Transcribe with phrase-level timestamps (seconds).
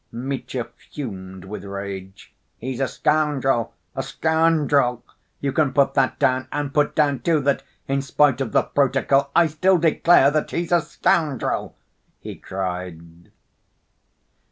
[0.11, 2.33] Mitya fumed with rage.
[2.57, 3.75] "He's a scoundrel!
[3.95, 5.05] A scoundrel!
[5.41, 6.47] You can put that down.
[6.51, 10.71] And put down, too, that, in spite of the protocol I still declare that he's
[10.71, 11.75] a scoundrel!"
[12.19, 13.31] he cried.